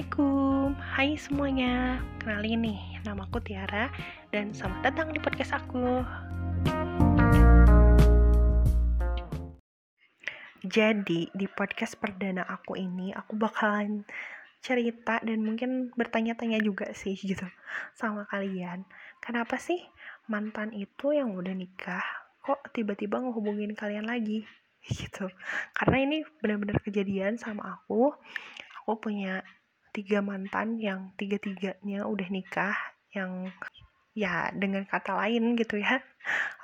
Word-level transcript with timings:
Assalamualaikum, 0.00 0.80
hai 0.96 1.12
semuanya. 1.20 2.00
Kenalin 2.24 2.64
nih, 2.64 3.04
nama 3.04 3.28
aku 3.28 3.36
Tiara 3.44 3.92
Dan 4.32 4.56
selamat 4.56 4.80
datang 4.80 5.12
di 5.12 5.20
podcast 5.20 5.60
aku. 5.60 6.00
Jadi, 10.64 11.28
di 11.36 11.46
podcast 11.52 12.00
perdana 12.00 12.48
aku 12.48 12.80
ini 12.80 13.12
Aku 13.12 13.36
bakalan 13.36 14.08
cerita 14.64 15.20
dan 15.20 15.44
mungkin 15.44 15.92
bertanya-tanya 15.92 16.64
juga 16.64 16.88
sih 16.96 17.20
gitu 17.36 17.44
Sama 17.92 18.24
kalian. 18.24 18.88
Kenapa 19.20 19.60
sih 19.60 19.84
mantan 20.32 20.72
itu 20.72 21.12
yang 21.12 21.36
udah 21.36 21.52
nikah 21.52 22.08
Kok 22.40 22.72
tiba-tiba 22.72 23.20
ngehubungin 23.20 23.76
kalian 23.76 24.08
lagi? 24.08 24.48
Gitu. 24.80 25.28
Karena 25.76 26.08
ini 26.08 26.24
benar-benar 26.40 26.80
kejadian 26.80 27.36
sama 27.36 27.76
aku. 27.76 28.16
Aku 28.80 28.96
punya 28.96 29.44
tiga 29.90 30.22
mantan 30.22 30.78
yang 30.78 31.12
tiga-tiganya 31.18 32.06
udah 32.06 32.28
nikah 32.30 32.76
yang 33.10 33.50
ya 34.14 34.50
dengan 34.54 34.86
kata 34.86 35.14
lain 35.18 35.54
gitu 35.58 35.78
ya. 35.78 36.02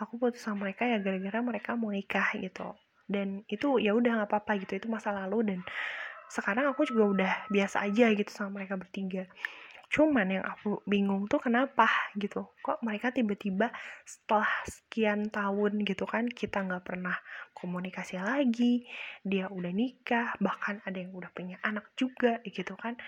Aku 0.02 0.18
putus 0.20 0.42
sama 0.42 0.68
mereka 0.68 0.86
ya 0.86 0.98
gara-gara 1.00 1.40
mereka 1.42 1.70
mau 1.78 1.90
nikah 1.90 2.34
gitu. 2.38 2.74
Dan 3.06 3.46
itu 3.46 3.78
ya 3.78 3.94
udah 3.94 4.22
nggak 4.22 4.30
apa-apa 4.30 4.62
gitu 4.62 4.78
itu 4.78 4.86
masa 4.90 5.14
lalu. 5.14 5.54
Dan 5.54 5.58
sekarang 6.26 6.66
aku 6.70 6.86
juga 6.86 7.04
udah 7.06 7.32
biasa 7.50 7.86
aja 7.86 8.10
gitu 8.10 8.30
sama 8.34 8.62
mereka 8.62 8.74
bertiga 8.74 9.30
cuman 9.86 10.26
yang 10.28 10.45
aku 10.45 10.82
bingung 10.84 11.30
tuh 11.30 11.38
kenapa 11.38 11.86
gitu. 12.18 12.46
Kok 12.60 12.82
mereka 12.82 13.14
tiba-tiba 13.14 13.70
setelah 14.02 14.50
sekian 14.66 15.30
tahun 15.30 15.86
gitu 15.86 16.04
kan 16.04 16.26
kita 16.26 16.62
nggak 16.66 16.84
pernah 16.84 17.16
komunikasi 17.54 18.18
lagi 18.20 18.84
dia 19.22 19.48
udah 19.48 19.72
nikah 19.72 20.34
bahkan 20.42 20.82
ada 20.84 20.98
yang 20.98 21.14
udah 21.14 21.30
punya 21.30 21.57
anak 21.62 21.90
juga 21.95 22.42
gitu 22.45 22.74
kan. 22.74 22.98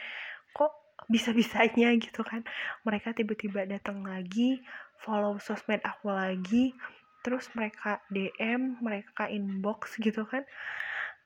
Kok 0.55 0.89
bisa-bisanya 1.07 1.95
gitu 2.05 2.27
kan 2.27 2.43
mereka 2.83 3.15
tiba-tiba 3.15 3.63
datang 3.71 4.03
lagi 4.03 4.59
follow 4.99 5.39
sosmed 5.39 5.79
aku 5.87 6.11
lagi 6.11 6.75
terus 7.23 7.47
mereka 7.55 8.03
DM 8.11 8.83
mereka 8.83 9.31
inbox 9.31 9.95
gitu 10.03 10.27
kan 10.27 10.43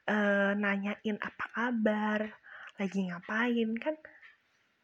e, 0.05 0.17
nanyain 0.57 1.17
apa 1.21 1.45
kabar 1.53 2.21
lagi 2.77 3.09
ngapain 3.09 3.71
kan 3.81 3.97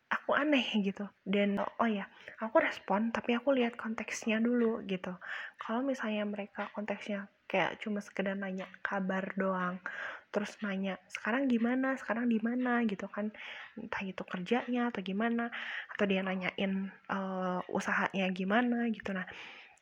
aku 0.08 0.32
aneh 0.32 0.64
gitu. 0.80 1.04
Dan 1.24 1.60
oh 1.60 1.88
ya 1.88 2.08
aku 2.40 2.60
respon 2.60 3.12
tapi 3.12 3.36
aku 3.36 3.52
lihat 3.52 3.76
konteksnya 3.76 4.40
dulu 4.40 4.80
gitu. 4.88 5.12
Kalau 5.60 5.84
misalnya 5.84 6.24
mereka 6.24 6.72
konteksnya 6.72 7.28
kayak 7.48 7.80
cuma 7.80 8.04
sekedar 8.04 8.36
nanya 8.36 8.68
kabar 8.84 9.32
doang 9.40 9.80
terus 10.28 10.60
nanya 10.60 11.00
sekarang 11.08 11.48
gimana? 11.48 11.96
Sekarang 11.96 12.28
di 12.28 12.40
mana? 12.40 12.84
gitu 12.84 13.08
kan. 13.08 13.32
Entah 13.76 14.02
itu 14.04 14.22
kerjanya 14.24 14.92
atau 14.92 15.00
gimana 15.00 15.48
atau 15.92 16.04
dia 16.04 16.20
nanyain 16.20 16.92
uh, 17.08 17.60
usahanya 17.72 18.28
gimana 18.32 18.88
gitu. 18.92 19.12
Nah 19.16 19.24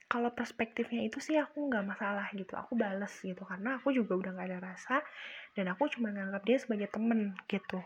kalau 0.06 0.30
perspektifnya 0.30 1.02
itu 1.02 1.18
sih 1.18 1.34
aku 1.34 1.66
nggak 1.66 1.82
masalah 1.86 2.30
gitu. 2.34 2.54
Aku 2.54 2.78
bales 2.78 3.10
gitu 3.22 3.42
karena 3.42 3.78
aku 3.82 3.90
juga 3.90 4.14
udah 4.14 4.30
nggak 4.38 4.48
ada 4.54 4.58
rasa 4.74 5.02
dan 5.56 5.72
aku 5.72 5.88
cuma 5.88 6.12
nganggap 6.12 6.44
dia 6.44 6.58
sebagai 6.60 6.88
temen 6.92 7.32
gitu. 7.48 7.80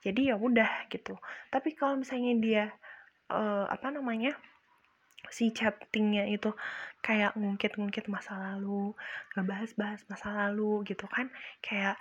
Jadi 0.00 0.32
ya 0.32 0.36
udah 0.40 0.88
gitu. 0.88 1.20
Tapi 1.52 1.76
kalau 1.76 2.00
misalnya 2.00 2.32
dia 2.40 2.64
uh, 3.28 3.68
apa 3.68 3.92
namanya 3.92 4.32
si 5.28 5.52
chattingnya 5.52 6.26
itu 6.32 6.50
kayak 7.04 7.36
ngungkit-ngungkit 7.36 8.08
masa 8.08 8.34
lalu 8.40 8.96
ngebahas-bahas 9.36 10.08
masa 10.08 10.32
lalu 10.32 10.82
gitu 10.88 11.04
kan 11.06 11.28
kayak 11.60 12.00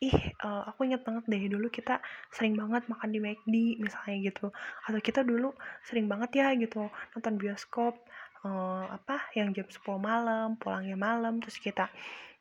ih 0.00 0.16
uh, 0.44 0.64
aku 0.68 0.88
inget 0.88 1.04
banget 1.04 1.24
deh 1.28 1.42
dulu 1.48 1.68
kita 1.68 2.00
sering 2.32 2.56
banget 2.56 2.88
makan 2.88 3.12
di 3.12 3.20
McD 3.20 3.54
misalnya 3.80 4.16
gitu. 4.28 4.46
Atau 4.84 5.00
kita 5.00 5.24
dulu 5.24 5.56
sering 5.88 6.08
banget 6.08 6.30
ya 6.40 6.48
gitu 6.56 6.88
nonton 7.16 7.40
bioskop 7.40 7.96
uh, 8.44 8.84
apa 8.88 9.28
yang 9.36 9.52
jam 9.52 9.68
10 9.68 9.80
malam 10.00 10.56
pulangnya 10.56 10.96
malam 10.96 11.40
terus 11.40 11.60
kita 11.60 11.92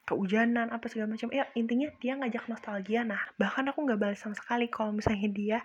kehujanan 0.10 0.74
apa 0.74 0.90
segala 0.90 1.14
macam. 1.14 1.30
Ya 1.30 1.46
intinya 1.54 1.94
dia 2.02 2.18
ngajak 2.18 2.50
nostalgia. 2.50 3.06
Nah 3.06 3.22
bahkan 3.38 3.70
aku 3.70 3.86
nggak 3.86 4.00
balas 4.02 4.18
sama 4.18 4.34
sekali 4.34 4.66
kalau 4.66 4.90
misalnya 4.90 5.30
dia 5.30 5.58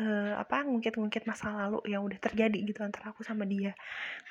uh, 0.00 0.40
apa 0.40 0.64
ngungkit-ngungkit 0.64 1.28
masa 1.28 1.52
lalu 1.52 1.84
yang 1.86 2.02
udah 2.02 2.16
terjadi 2.16 2.56
gitu 2.64 2.80
antara 2.80 3.12
aku 3.12 3.20
sama 3.20 3.44
dia. 3.44 3.76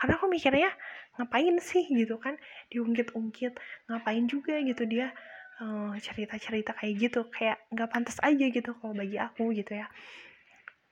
Karena 0.01 0.17
aku 0.17 0.25
mikirnya 0.27 0.73
ngapain 1.21 1.53
sih 1.61 1.85
gitu 1.85 2.17
kan 2.17 2.35
diungkit-ungkit 2.73 3.53
ngapain 3.93 4.25
juga 4.25 4.57
gitu 4.65 4.89
dia 4.89 5.13
cerita 6.01 6.35
cerita-cerita 6.35 6.71
kayak 6.75 6.93
gitu. 6.97 7.21
Kayak 7.29 7.61
nggak 7.69 7.89
pantas 7.93 8.17
aja 8.19 8.45
gitu 8.49 8.73
kalau 8.81 8.97
bagi 8.97 9.21
aku 9.21 9.53
gitu 9.53 9.77
ya. 9.77 9.87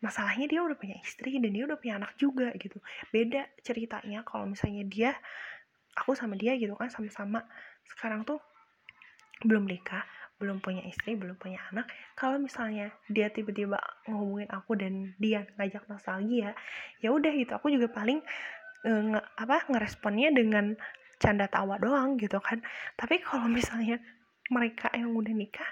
Masalahnya 0.02 0.50
dia 0.50 0.62
udah 0.66 0.78
punya 0.78 0.98
istri 0.98 1.38
dan 1.38 1.52
dia 1.54 1.66
udah 1.66 1.78
punya 1.78 1.98
anak 2.02 2.18
juga 2.18 2.54
gitu. 2.56 2.80
Beda 3.14 3.46
ceritanya 3.62 4.26
kalau 4.26 4.50
misalnya 4.50 4.86
dia 4.88 5.12
aku 5.98 6.16
sama 6.16 6.40
dia 6.40 6.56
gitu 6.56 6.74
kan 6.80 6.88
sama-sama. 6.88 7.44
Sekarang 7.86 8.24
tuh 8.24 8.40
belum 9.46 9.66
nikah 9.68 10.06
belum 10.42 10.58
punya 10.58 10.82
istri 10.90 11.14
belum 11.14 11.38
punya 11.38 11.62
anak 11.70 11.86
kalau 12.18 12.42
misalnya 12.42 12.90
dia 13.06 13.30
tiba-tiba 13.30 13.78
ngomongin 14.10 14.50
aku 14.50 14.74
dan 14.74 15.14
dia 15.22 15.46
ngajak 15.62 15.86
nostalgia 15.86 16.58
ya 16.98 17.14
udah 17.14 17.30
gitu. 17.38 17.54
Aku 17.54 17.70
juga 17.70 17.94
paling 17.94 18.26
e, 18.82 18.90
nge, 18.90 19.22
apa 19.38 19.70
ngeresponnya 19.70 20.34
dengan 20.34 20.74
canda 21.22 21.46
tawa 21.46 21.78
doang 21.78 22.18
gitu 22.18 22.42
kan. 22.42 22.66
Tapi 22.98 23.22
kalau 23.22 23.46
misalnya 23.58 24.02
mereka 24.50 24.90
yang 24.98 25.14
udah 25.14 25.32
nikah 25.34 25.70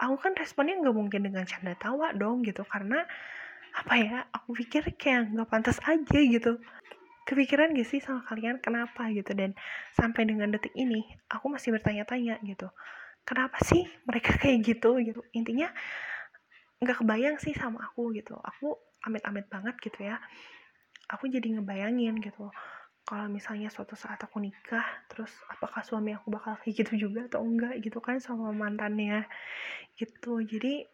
aku 0.00 0.16
kan 0.16 0.32
responnya 0.32 0.80
nggak 0.80 0.96
mungkin 0.96 1.20
dengan 1.28 1.44
canda 1.44 1.76
tawa 1.76 2.16
dong 2.16 2.40
gitu. 2.48 2.64
Karena 2.64 3.04
apa 3.70 3.94
ya 4.00 4.24
aku 4.32 4.56
pikir 4.56 4.96
kayak 4.96 5.36
nggak 5.36 5.48
pantas 5.52 5.78
aja 5.84 6.18
gitu 6.18 6.58
kepikiran 7.28 7.72
gak 7.76 7.88
sih 7.88 8.00
sama 8.00 8.24
kalian? 8.26 8.58
Kenapa 8.60 9.08
gitu? 9.12 9.32
Dan 9.36 9.56
sampai 9.94 10.26
dengan 10.26 10.50
detik 10.52 10.72
ini 10.76 11.04
aku 11.28 11.52
masih 11.52 11.74
bertanya-tanya 11.76 12.40
gitu. 12.44 12.68
Kenapa 13.24 13.60
sih 13.62 13.84
mereka 14.08 14.36
kayak 14.42 14.64
gitu 14.64 14.98
gitu? 15.04 15.20
Intinya 15.36 15.68
nggak 16.80 17.04
kebayang 17.04 17.36
sih 17.36 17.52
sama 17.52 17.84
aku 17.84 18.16
gitu. 18.16 18.36
Aku 18.40 18.80
amit-amit 19.04 19.46
banget 19.52 19.76
gitu 19.84 20.00
ya. 20.04 20.16
Aku 21.12 21.28
jadi 21.28 21.60
ngebayangin 21.60 22.20
gitu. 22.24 22.48
Kalau 23.04 23.26
misalnya 23.26 23.72
suatu 23.72 23.98
saat 23.98 24.20
aku 24.22 24.38
nikah 24.38 24.84
terus 25.10 25.32
apakah 25.50 25.82
suami 25.82 26.14
aku 26.14 26.30
bakal 26.30 26.54
kayak 26.62 26.84
gitu 26.84 27.10
juga 27.10 27.26
atau 27.26 27.42
enggak 27.42 27.80
gitu 27.84 27.98
kan 28.00 28.22
sama 28.22 28.52
mantannya? 28.54 29.26
Gitu. 29.98 30.40
Jadi 30.46 30.86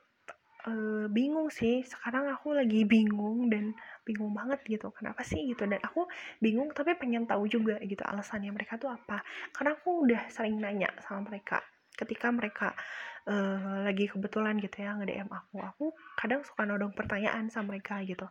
e, 0.66 0.72
bingung 1.08 1.48
sih. 1.48 1.86
Sekarang 1.86 2.26
aku 2.28 2.52
lagi 2.52 2.82
bingung 2.82 3.46
dan 3.48 3.72
bingung 4.02 4.34
banget 4.34 4.60
gitu 4.66 4.90
kenapa 4.90 5.22
sih 5.22 5.46
gitu? 5.50 5.64
Dan 5.64 5.80
aku 5.80 6.10
bingung 6.42 6.74
tapi 6.74 6.98
pengen 6.98 7.24
tahu 7.24 7.46
juga 7.46 7.78
gitu 7.82 8.02
alasannya 8.02 8.50
mereka 8.50 8.76
tuh 8.76 8.90
apa. 8.90 9.22
Karena 9.54 9.78
aku 9.78 10.04
udah 10.06 10.26
sering 10.28 10.58
nanya 10.58 10.90
sama 11.06 11.30
mereka 11.30 11.62
ketika 11.96 12.28
mereka 12.28 12.76
uh, 13.24 13.88
lagi 13.88 14.06
kebetulan 14.12 14.60
gitu 14.60 14.84
ya 14.84 14.94
nge-DM 14.98 15.30
aku. 15.32 15.56
Aku 15.64 15.84
kadang 16.20 16.44
suka 16.44 16.68
nodong 16.68 16.92
pertanyaan 16.92 17.48
sama 17.48 17.74
mereka 17.76 18.02
gitu. 18.04 18.28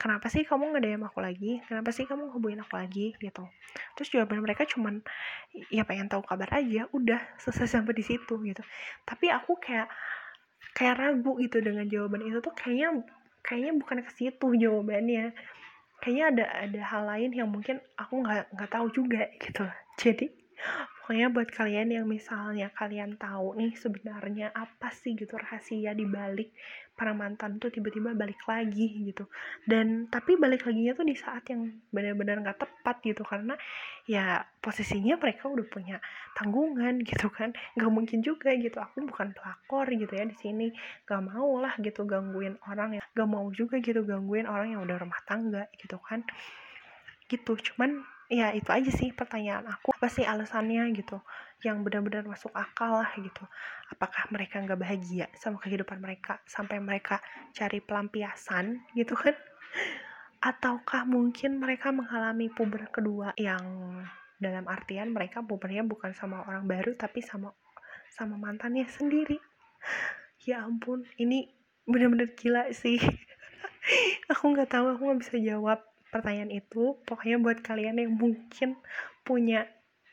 Kenapa 0.00 0.32
sih 0.32 0.48
kamu 0.48 0.72
nge-DM 0.72 1.02
aku 1.04 1.20
lagi? 1.20 1.60
Kenapa 1.68 1.92
sih 1.92 2.08
kamu 2.08 2.32
hubungin 2.32 2.64
aku 2.64 2.80
lagi? 2.80 3.12
Gitu. 3.20 3.44
Terus 3.96 4.08
jawaban 4.08 4.40
mereka 4.40 4.64
cuman 4.64 5.04
ya 5.68 5.84
pengen 5.84 6.08
tahu 6.08 6.24
kabar 6.24 6.48
aja 6.56 6.88
udah 6.96 7.20
selesai 7.36 7.68
sampai 7.68 7.92
di 7.92 8.04
situ 8.04 8.40
gitu. 8.40 8.64
Tapi 9.04 9.28
aku 9.28 9.60
kayak 9.60 9.92
kayak 10.72 10.96
ragu 10.96 11.36
gitu 11.40 11.60
dengan 11.60 11.86
jawaban 11.88 12.24
itu 12.24 12.38
tuh 12.40 12.54
kayaknya 12.56 13.04
kayaknya 13.44 13.72
bukan 13.76 13.98
ke 14.04 14.10
situ 14.16 14.46
jawabannya. 14.56 15.32
Kayaknya 16.00 16.24
ada 16.32 16.44
ada 16.64 16.80
hal 16.80 17.02
lain 17.04 17.30
yang 17.36 17.48
mungkin 17.52 17.76
aku 18.00 18.24
nggak 18.24 18.56
nggak 18.56 18.70
tahu 18.72 18.86
juga 18.88 19.28
gitu. 19.36 19.64
Jadi 20.00 20.39
pokoknya 21.00 21.26
buat 21.34 21.50
kalian 21.50 21.88
yang 21.90 22.06
misalnya 22.06 22.70
kalian 22.70 23.18
tahu 23.18 23.58
nih 23.58 23.74
sebenarnya 23.74 24.54
apa 24.54 24.94
sih 24.94 25.18
gitu 25.18 25.34
rahasia 25.34 25.90
di 25.90 26.06
balik 26.06 26.54
para 27.00 27.16
mantan 27.16 27.56
tuh 27.56 27.72
tiba-tiba 27.72 28.12
balik 28.12 28.38
lagi 28.44 29.08
gitu. 29.08 29.24
Dan 29.64 30.12
tapi 30.12 30.36
balik 30.36 30.68
laginya 30.68 30.92
tuh 30.92 31.08
di 31.08 31.16
saat 31.16 31.48
yang 31.48 31.80
benar-benar 31.88 32.44
nggak 32.44 32.60
tepat 32.60 33.00
gitu 33.00 33.24
karena 33.24 33.56
ya 34.04 34.44
posisinya 34.60 35.16
mereka 35.16 35.48
udah 35.48 35.64
punya 35.64 35.96
tanggungan 36.36 37.00
gitu 37.08 37.32
kan. 37.32 37.56
Nggak 37.80 37.90
mungkin 37.90 38.20
juga 38.20 38.52
gitu 38.52 38.76
aku 38.76 39.08
bukan 39.08 39.32
pelakor 39.32 39.88
gitu 39.88 40.12
ya 40.12 40.28
di 40.28 40.36
sini. 40.36 40.68
Nggak 41.08 41.22
mau 41.24 41.56
lah 41.56 41.72
gitu 41.80 42.04
gangguin 42.04 42.60
orang 42.68 43.00
yang 43.00 43.04
nggak 43.16 43.28
mau 43.32 43.48
juga 43.48 43.80
gitu 43.80 44.04
gangguin 44.04 44.44
orang 44.44 44.76
yang 44.76 44.84
udah 44.84 45.00
rumah 45.00 45.24
tangga 45.24 45.72
gitu 45.80 45.96
kan. 46.04 46.20
Gitu 47.32 47.56
cuman 47.72 48.04
ya 48.30 48.54
itu 48.54 48.70
aja 48.70 48.90
sih 48.94 49.10
pertanyaan 49.10 49.66
aku. 49.66 49.90
Apa 49.90 50.06
sih 50.06 50.22
alasannya 50.22 50.86
gitu 50.94 51.18
yang 51.66 51.82
benar-benar 51.82 52.24
masuk 52.24 52.54
akal 52.54 53.02
lah 53.02 53.10
gitu? 53.18 53.42
Apakah 53.90 54.30
mereka 54.30 54.62
nggak 54.62 54.78
bahagia 54.78 55.26
sama 55.34 55.58
kehidupan 55.58 55.98
mereka? 55.98 56.38
Sampai 56.46 56.78
mereka 56.78 57.18
cari 57.50 57.82
pelampiasan 57.82 58.86
gitu 58.94 59.18
kan? 59.18 59.34
Ataukah 60.40 61.04
mungkin 61.04 61.58
mereka 61.58 61.90
mengalami 61.90 62.48
puber 62.48 62.88
kedua 62.88 63.34
yang 63.36 63.60
dalam 64.40 64.64
artian 64.70 65.12
mereka 65.12 65.44
pubernya 65.44 65.84
bukan 65.84 66.16
sama 66.16 66.40
orang 66.48 66.64
baru 66.64 66.96
tapi 66.96 67.20
sama 67.20 67.52
sama 68.14 68.40
mantannya 68.40 68.86
sendiri? 68.88 69.36
Ya 70.46 70.64
ampun 70.64 71.04
ini 71.20 71.50
bener-bener 71.84 72.32
gila 72.38 72.70
sih. 72.72 72.96
Aku 74.32 74.54
nggak 74.54 74.70
tahu 74.70 74.92
aku 74.92 75.02
nggak 75.08 75.20
bisa 75.24 75.36
jawab 75.40 75.89
pertanyaan 76.10 76.50
itu 76.50 76.98
pokoknya 77.06 77.38
buat 77.38 77.58
kalian 77.62 78.02
yang 78.02 78.12
mungkin 78.14 78.76
punya 79.22 79.66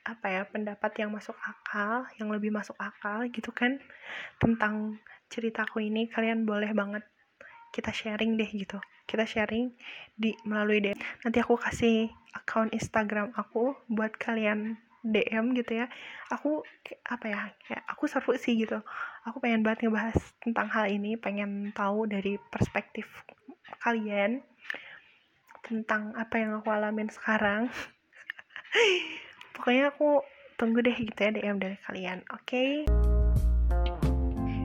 apa 0.07 0.31
ya 0.31 0.41
pendapat 0.47 1.03
yang 1.03 1.11
masuk 1.11 1.35
akal 1.43 2.07
yang 2.15 2.31
lebih 2.31 2.47
masuk 2.47 2.79
akal 2.79 3.27
gitu 3.27 3.51
kan 3.51 3.75
tentang 4.39 4.95
ceritaku 5.27 5.83
ini 5.83 6.07
kalian 6.07 6.47
boleh 6.47 6.71
banget 6.71 7.03
kita 7.75 7.91
sharing 7.91 8.39
deh 8.39 8.47
gitu. 8.47 8.79
Kita 9.07 9.27
sharing 9.27 9.75
di 10.15 10.31
melalui 10.47 10.79
DM 10.79 10.99
nanti 11.23 11.37
aku 11.43 11.59
kasih 11.59 12.07
account 12.35 12.71
Instagram 12.71 13.35
aku 13.35 13.75
buat 13.91 14.15
kalian 14.15 14.79
DM 15.03 15.55
gitu 15.55 15.83
ya. 15.83 15.91
Aku 16.31 16.63
apa 17.07 17.25
ya 17.27 17.39
kayak 17.67 17.83
aku 17.87 18.07
seru 18.07 18.33
sih 18.39 18.55
gitu. 18.59 18.79
Aku 19.27 19.43
pengen 19.43 19.63
banget 19.63 19.87
ngebahas 19.87 20.17
tentang 20.39 20.71
hal 20.71 20.87
ini 20.87 21.19
pengen 21.19 21.75
tahu 21.75 22.07
dari 22.07 22.39
perspektif 22.51 23.07
kalian 23.83 24.43
tentang 25.67 26.15
apa 26.15 26.39
yang 26.39 26.63
aku 26.63 26.71
alamin 26.71 27.11
sekarang 27.11 27.67
pokoknya 29.53 29.91
aku 29.91 30.23
tunggu 30.55 30.79
deh 30.79 30.95
gitu 30.95 31.19
ya 31.19 31.31
DM 31.35 31.59
dari 31.59 31.77
kalian 31.83 32.23
oke 32.31 32.47
okay? 32.47 33.06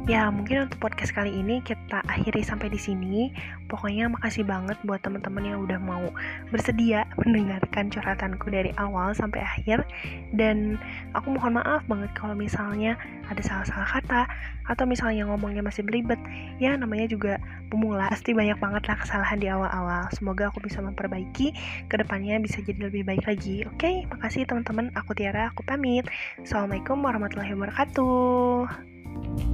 Ya, 0.02 0.26
mungkin 0.34 0.66
untuk 0.66 0.82
podcast 0.82 1.14
kali 1.14 1.30
ini 1.30 1.62
kita 1.62 2.02
akhiri 2.10 2.42
sampai 2.42 2.66
di 2.66 2.74
sini. 2.74 3.30
Pokoknya 3.70 4.10
makasih 4.10 4.42
banget 4.42 4.74
buat 4.82 4.98
teman-teman 4.98 5.46
yang 5.46 5.62
udah 5.62 5.78
mau 5.78 6.10
bersedia 6.50 7.06
mendengarkan 7.22 7.86
curhatanku 7.86 8.50
dari 8.50 8.74
awal 8.82 9.14
sampai 9.14 9.46
akhir. 9.46 9.86
Dan 10.34 10.74
aku 11.14 11.38
mohon 11.38 11.54
maaf 11.54 11.86
banget 11.86 12.10
kalau 12.18 12.34
misalnya 12.34 12.98
ada 13.30 13.38
salah-salah 13.46 13.86
kata 13.86 14.22
atau 14.66 14.90
misalnya 14.90 15.22
ngomongnya 15.30 15.62
masih 15.62 15.86
belibet. 15.86 16.18
Ya, 16.58 16.74
namanya 16.74 17.06
juga 17.06 17.38
pemula. 17.70 18.10
Pasti 18.10 18.34
banyak 18.34 18.58
banget 18.58 18.90
lah 18.90 18.98
kesalahan 18.98 19.38
di 19.38 19.46
awal-awal. 19.54 20.10
Semoga 20.18 20.50
aku 20.50 20.66
bisa 20.66 20.82
memperbaiki 20.82 21.54
ke 21.86 21.94
depannya 21.94 22.42
bisa 22.42 22.58
jadi 22.58 22.90
lebih 22.90 23.06
baik 23.06 23.22
lagi. 23.30 23.62
Oke, 23.70 24.10
makasih 24.10 24.50
teman-teman. 24.50 24.90
Aku 24.98 25.14
Tiara, 25.14 25.54
aku 25.54 25.62
pamit. 25.62 26.10
Assalamualaikum 26.42 26.98
warahmatullahi 27.06 27.54
wabarakatuh. 27.54 29.51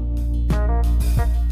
thank 0.82 1.42
you 1.42 1.47